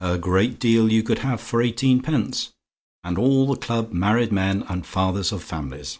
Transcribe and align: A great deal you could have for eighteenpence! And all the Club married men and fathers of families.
A 0.00 0.18
great 0.18 0.60
deal 0.60 0.92
you 0.92 1.02
could 1.02 1.18
have 1.18 1.40
for 1.40 1.60
eighteenpence! 1.60 2.52
And 3.02 3.18
all 3.18 3.48
the 3.48 3.56
Club 3.58 3.92
married 3.92 4.30
men 4.30 4.62
and 4.68 4.86
fathers 4.86 5.32
of 5.32 5.42
families. 5.42 5.98